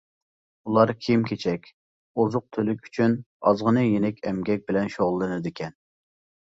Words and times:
ئۇلار 0.69 0.93
كىيىم-كېچەك، 1.03 1.69
ئوزۇق-تۈلۈك 2.23 2.89
ئۈچۈن 2.91 3.15
ئازغىنا 3.51 3.87
يېنىك 3.93 4.27
ئەمگەك 4.29 4.69
بىلەن 4.73 4.95
شۇغۇللىنىدىكەن. 4.97 5.81